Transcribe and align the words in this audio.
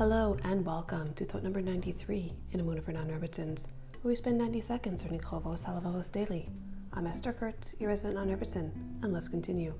Hello 0.00 0.34
and 0.44 0.64
welcome 0.64 1.12
to 1.12 1.26
thought 1.26 1.42
number 1.42 1.60
93 1.60 2.32
in 2.52 2.60
a 2.60 2.64
Emunah 2.64 2.82
for 2.82 2.90
Non-Rebbitzins, 2.90 3.66
where 4.00 4.08
we 4.08 4.14
spend 4.14 4.38
90 4.38 4.62
seconds 4.62 5.02
learning 5.02 5.20
Chovos 5.20 5.66
Halavavos 5.66 6.10
daily. 6.10 6.48
I'm 6.94 7.06
Esther 7.06 7.34
Kurtz, 7.34 7.74
your 7.78 7.90
resident 7.90 8.14
non-Rebbitzin, 8.14 8.70
and 9.02 9.12
let's 9.12 9.28
continue. 9.28 9.74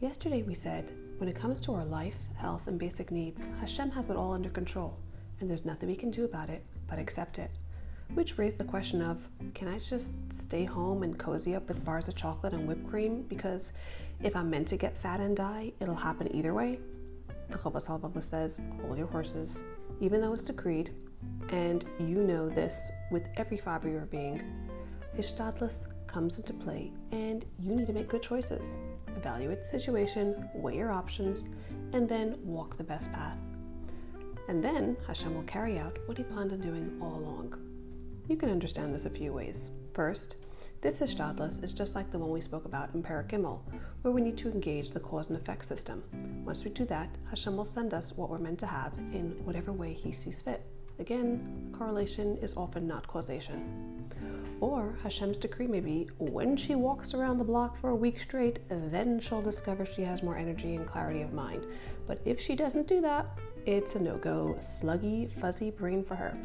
Yesterday 0.00 0.42
we 0.42 0.54
said, 0.54 0.90
when 1.18 1.28
it 1.28 1.36
comes 1.36 1.60
to 1.60 1.74
our 1.74 1.84
life, 1.84 2.16
health, 2.34 2.66
and 2.66 2.80
basic 2.80 3.12
needs, 3.12 3.46
Hashem 3.60 3.92
has 3.92 4.10
it 4.10 4.16
all 4.16 4.32
under 4.32 4.48
control, 4.48 4.98
and 5.38 5.48
there's 5.48 5.64
nothing 5.64 5.88
we 5.88 5.94
can 5.94 6.10
do 6.10 6.24
about 6.24 6.50
it 6.50 6.64
but 6.88 6.98
accept 6.98 7.38
it. 7.38 7.52
Which 8.14 8.38
raised 8.38 8.58
the 8.58 8.64
question 8.64 9.00
of, 9.00 9.20
can 9.54 9.68
I 9.68 9.78
just 9.78 10.16
stay 10.32 10.64
home 10.64 11.04
and 11.04 11.16
cozy 11.16 11.54
up 11.54 11.68
with 11.68 11.84
bars 11.84 12.08
of 12.08 12.16
chocolate 12.16 12.54
and 12.54 12.66
whipped 12.66 12.90
cream? 12.90 13.22
Because 13.28 13.70
if 14.20 14.34
I'm 14.34 14.50
meant 14.50 14.66
to 14.68 14.76
get 14.76 14.98
fat 14.98 15.20
and 15.20 15.36
die, 15.36 15.74
it'll 15.78 15.94
happen 15.94 16.34
either 16.34 16.54
way 16.54 16.80
the 17.48 17.58
Halavavos 17.58 18.24
says, 18.24 18.60
hold 18.82 18.98
your 18.98 19.06
horses, 19.06 19.62
even 20.00 20.20
though 20.20 20.34
it's 20.34 20.44
decreed, 20.44 20.92
and 21.50 21.84
you 21.98 22.22
know 22.22 22.48
this 22.48 22.90
with 23.10 23.28
every 23.36 23.56
fiber 23.56 23.88
of 23.88 23.94
your 23.94 24.06
being. 24.06 24.42
Hishtadlus 25.16 25.86
comes 26.06 26.36
into 26.36 26.52
play, 26.52 26.92
and 27.12 27.44
you 27.60 27.74
need 27.74 27.86
to 27.86 27.92
make 27.92 28.08
good 28.08 28.22
choices. 28.22 28.76
Evaluate 29.16 29.62
the 29.62 29.68
situation, 29.68 30.48
weigh 30.54 30.76
your 30.76 30.92
options, 30.92 31.46
and 31.92 32.08
then 32.08 32.36
walk 32.42 32.76
the 32.76 32.84
best 32.84 33.12
path. 33.12 33.38
And 34.48 34.62
then 34.62 34.96
Hashem 35.06 35.34
will 35.34 35.42
carry 35.42 35.78
out 35.78 35.98
what 36.06 36.16
he 36.16 36.24
planned 36.24 36.52
on 36.52 36.60
doing 36.60 36.96
all 37.00 37.16
along. 37.16 37.54
You 38.28 38.36
can 38.36 38.50
understand 38.50 38.94
this 38.94 39.04
a 39.04 39.10
few 39.10 39.32
ways. 39.32 39.70
First, 39.92 40.36
this 40.80 41.00
Hishtadlus 41.00 41.64
is 41.64 41.72
just 41.72 41.96
like 41.96 42.10
the 42.12 42.18
one 42.18 42.30
we 42.30 42.40
spoke 42.40 42.64
about 42.64 42.94
in 42.94 43.02
Perek 43.02 43.30
Gimel, 43.30 43.60
where 44.02 44.12
we 44.12 44.20
need 44.20 44.38
to 44.38 44.50
engage 44.50 44.90
the 44.90 45.00
cause 45.00 45.28
and 45.28 45.36
effect 45.36 45.64
system. 45.64 46.04
Once 46.44 46.62
we 46.64 46.70
do 46.70 46.84
that, 46.84 47.08
Hashem 47.30 47.56
will 47.56 47.64
send 47.64 47.94
us 47.94 48.12
what 48.14 48.30
we're 48.30 48.38
meant 48.38 48.60
to 48.60 48.66
have 48.66 48.92
in 49.12 49.36
whatever 49.44 49.72
way 49.72 49.92
He 49.92 50.12
sees 50.12 50.40
fit. 50.40 50.64
Again, 51.00 51.74
correlation 51.76 52.38
is 52.38 52.56
often 52.56 52.86
not 52.86 53.08
causation. 53.08 54.08
Or 54.60 54.96
Hashem's 55.02 55.38
decree 55.38 55.66
may 55.66 55.80
be 55.80 56.08
when 56.18 56.56
she 56.56 56.76
walks 56.76 57.12
around 57.12 57.38
the 57.38 57.44
block 57.44 57.80
for 57.80 57.90
a 57.90 57.96
week 57.96 58.20
straight, 58.20 58.60
then 58.68 59.18
she'll 59.18 59.42
discover 59.42 59.84
she 59.84 60.02
has 60.02 60.22
more 60.22 60.36
energy 60.36 60.76
and 60.76 60.86
clarity 60.86 61.22
of 61.22 61.32
mind. 61.32 61.66
But 62.06 62.20
if 62.24 62.40
she 62.40 62.54
doesn't 62.54 62.86
do 62.86 63.00
that, 63.00 63.26
it's 63.66 63.96
a 63.96 64.00
no 64.00 64.16
go, 64.16 64.56
sluggy, 64.60 65.30
fuzzy 65.40 65.70
brain 65.70 66.04
for 66.04 66.14
her. 66.14 66.36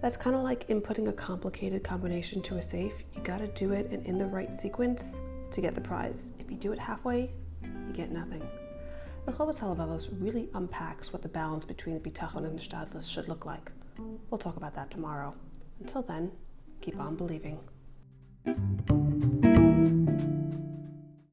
That's 0.00 0.16
kind 0.16 0.34
of 0.34 0.42
like 0.42 0.66
inputting 0.68 1.08
a 1.08 1.12
complicated 1.12 1.84
combination 1.84 2.40
to 2.42 2.56
a 2.56 2.62
safe. 2.62 2.92
You 3.14 3.20
got 3.20 3.38
to 3.38 3.48
do 3.48 3.72
it 3.72 3.90
and 3.90 4.04
in 4.06 4.16
the 4.16 4.24
right 4.24 4.52
sequence 4.52 5.18
to 5.50 5.60
get 5.60 5.74
the 5.74 5.80
prize. 5.80 6.32
If 6.38 6.50
you 6.50 6.56
do 6.56 6.72
it 6.72 6.78
halfway, 6.78 7.32
you 7.62 7.92
get 7.92 8.10
nothing. 8.10 8.42
The 9.26 9.32
Chovos 9.32 9.58
Halavavos 9.58 10.08
really 10.18 10.48
unpacks 10.54 11.12
what 11.12 11.20
the 11.20 11.28
balance 11.28 11.66
between 11.66 12.00
the 12.00 12.10
Bitachon 12.10 12.46
and 12.46 12.58
the 12.58 12.62
Shtadlus 12.62 13.10
should 13.10 13.28
look 13.28 13.44
like. 13.44 13.70
We'll 14.30 14.38
talk 14.38 14.56
about 14.56 14.74
that 14.74 14.90
tomorrow. 14.90 15.34
Until 15.80 16.02
then, 16.02 16.32
keep 16.80 16.98
on 16.98 17.16
believing. 17.16 17.60